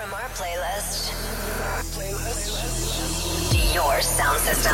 [0.00, 1.12] From our playlist.
[3.74, 4.72] Your sound system.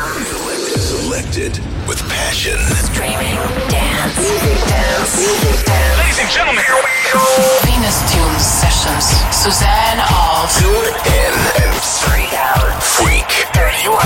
[0.79, 1.51] Selected, selected
[1.83, 2.55] with passion.
[2.87, 3.35] Streaming.
[3.67, 4.15] Dance.
[4.15, 5.19] Music dance.
[5.19, 5.97] Music dance.
[5.99, 7.19] Ladies and gentlemen, here we go.
[7.67, 9.03] Venus Tunes Sessions.
[9.35, 10.47] Suzanne Alt.
[10.63, 12.81] Tune in and Freak out.
[12.81, 13.27] freak.
[13.51, 13.99] 31.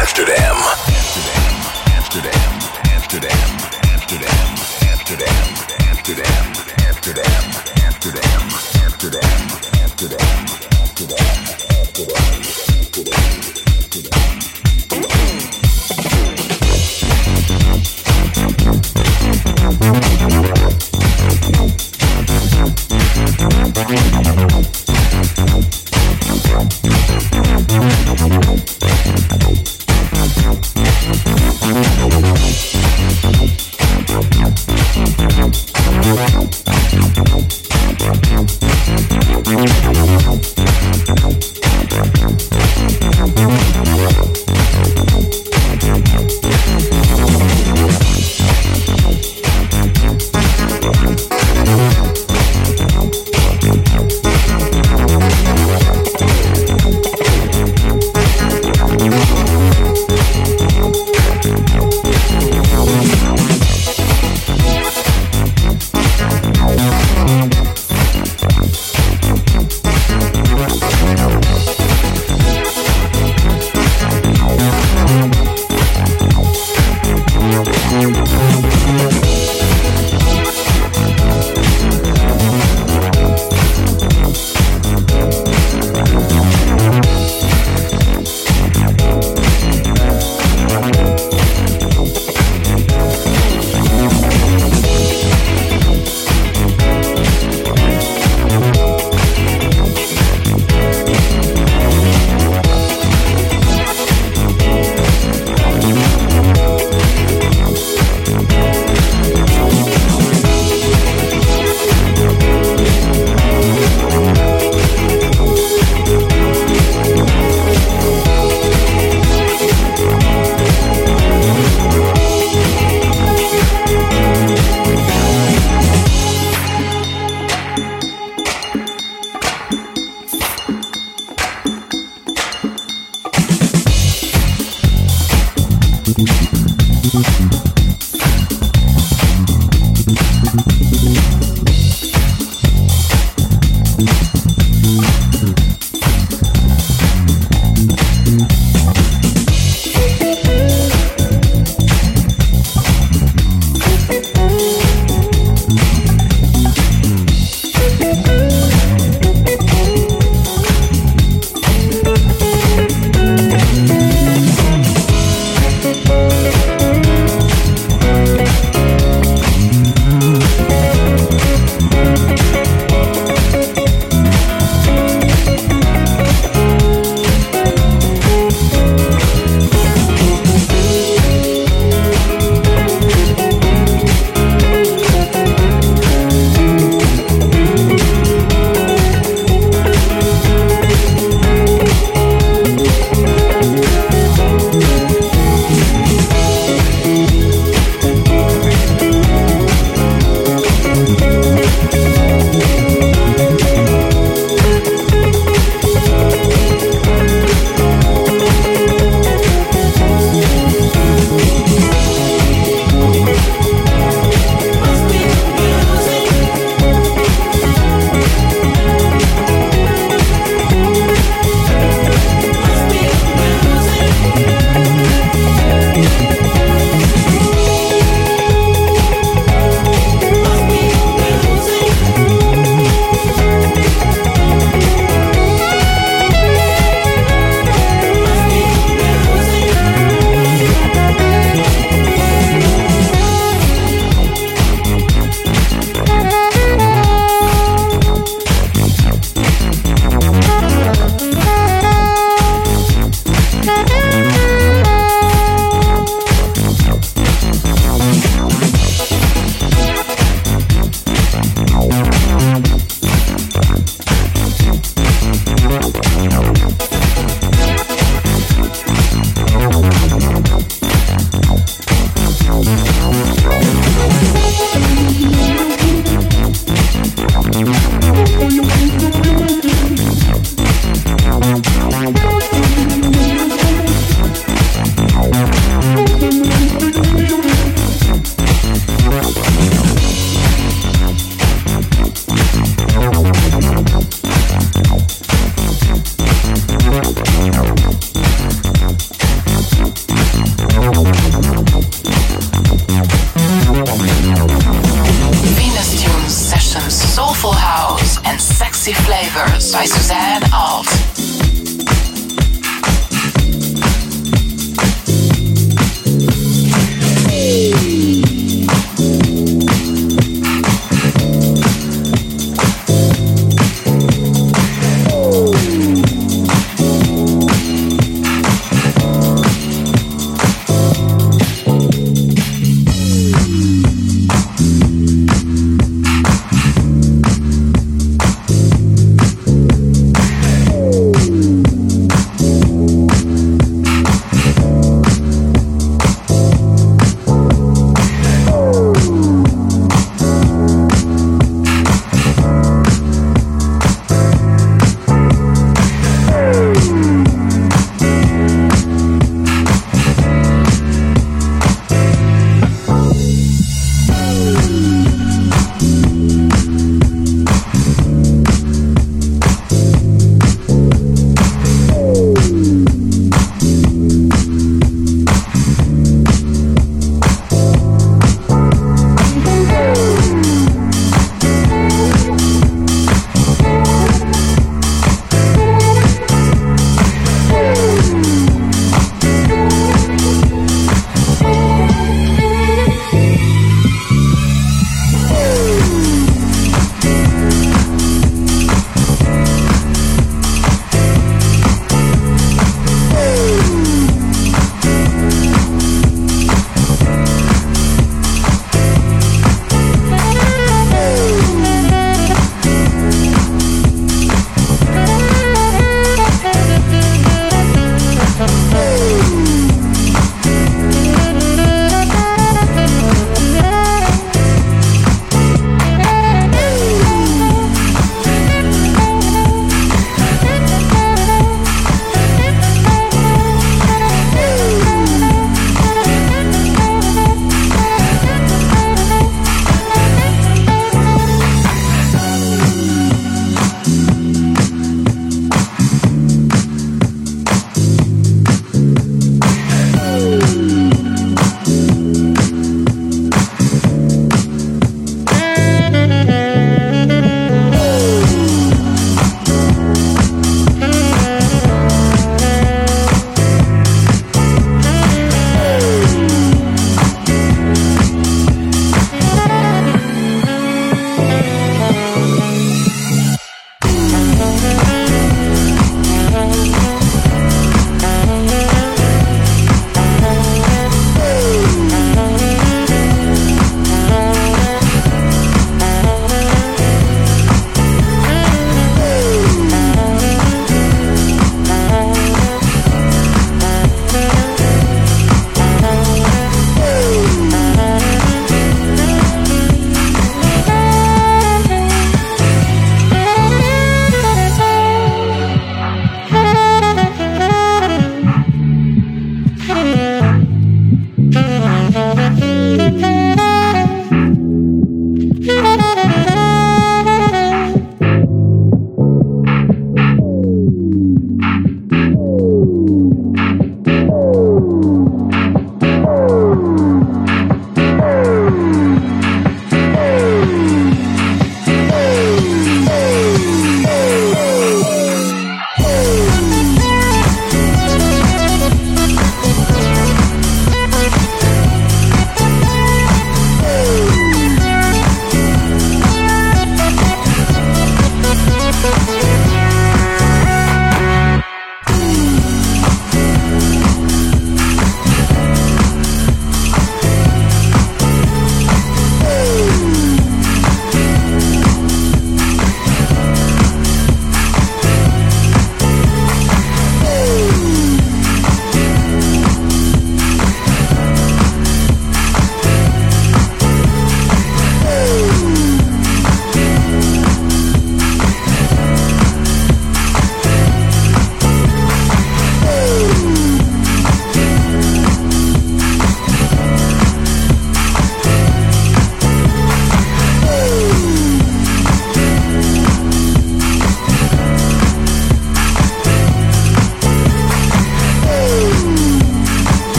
[0.00, 0.56] Amsterdam.
[0.88, 1.52] Amsterdam.
[1.92, 2.50] Amsterdam.
[2.88, 3.53] Amsterdam.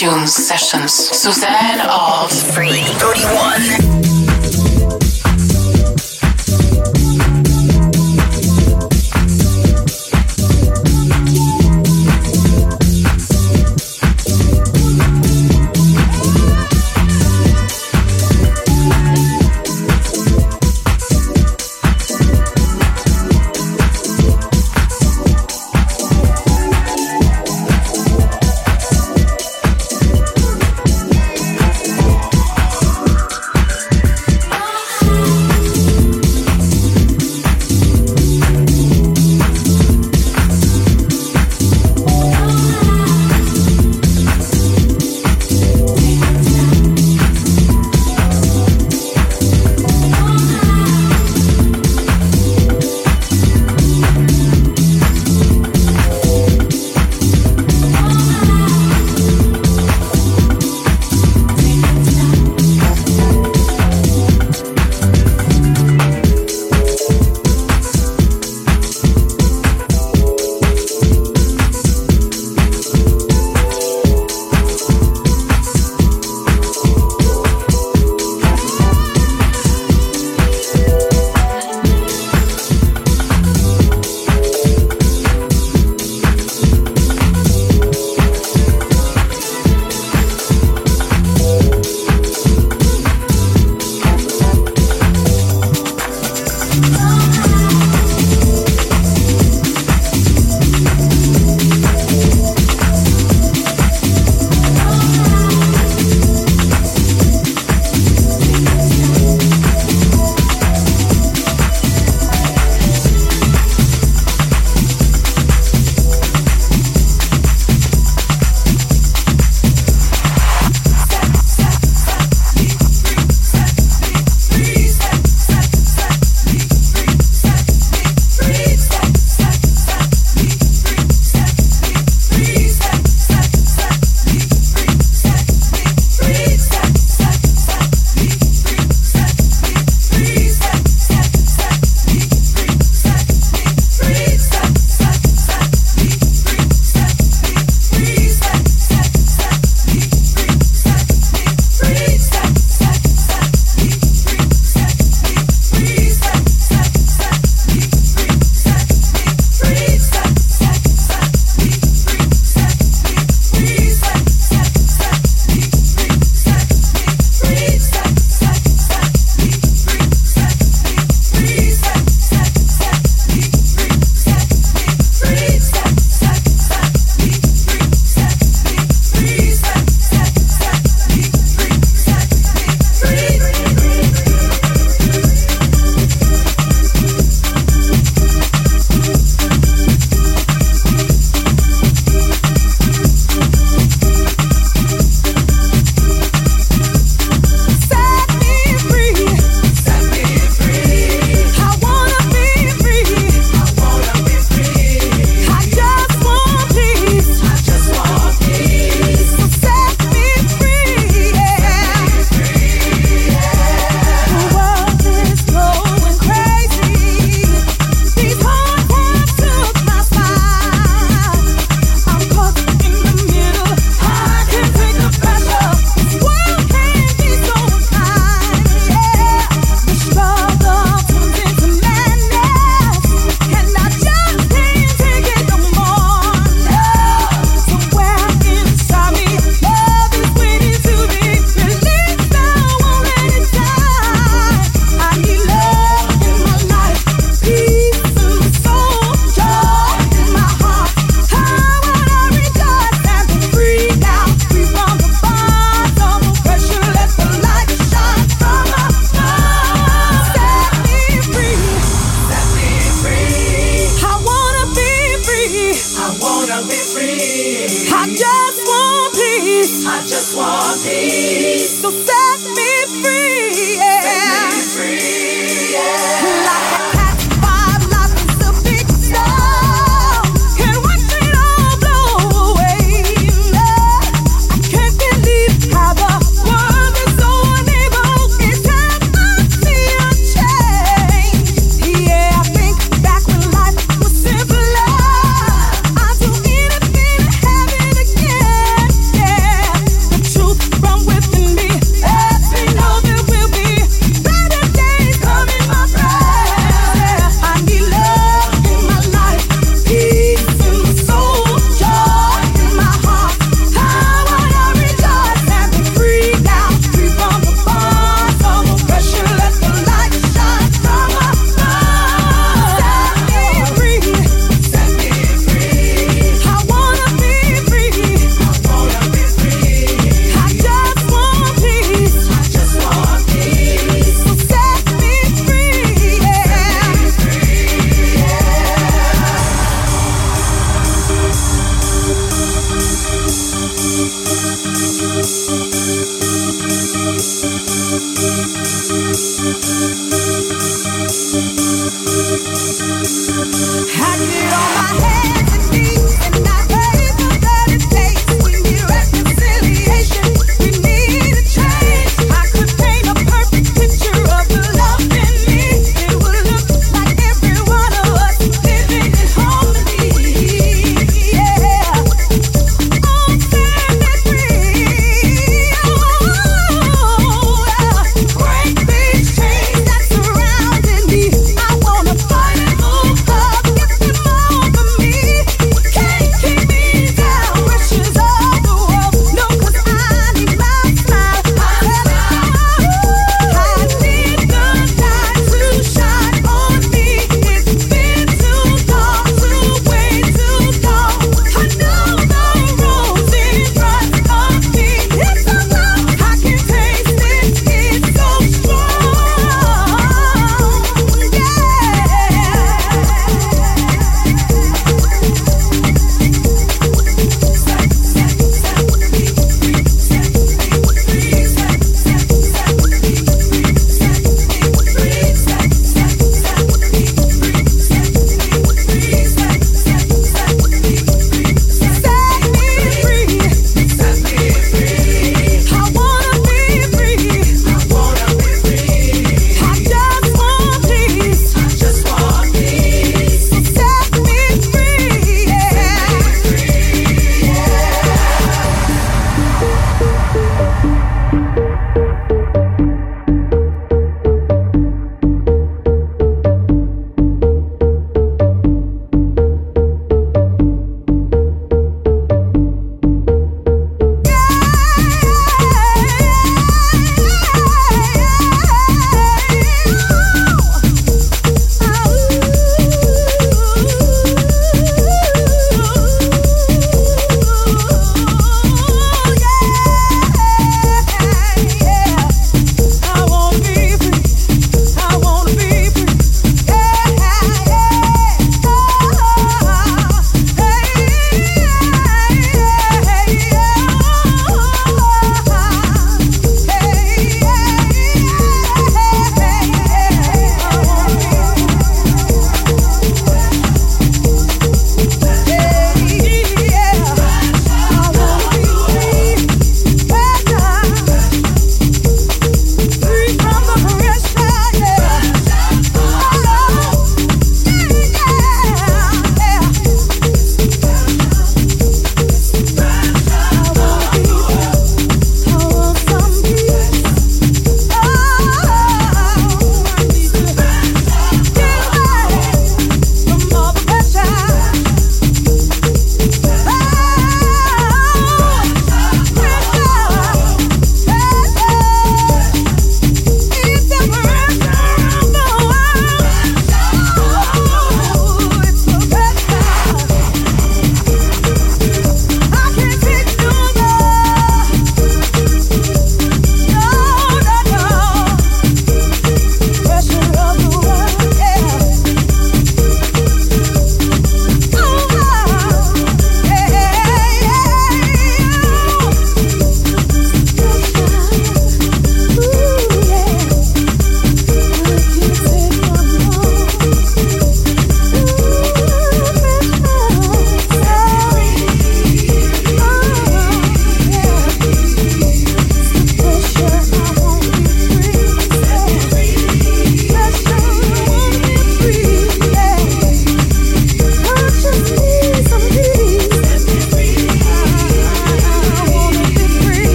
[0.00, 0.92] Venus Tunes Sessions.
[0.92, 4.09] Suzanne of Free 31.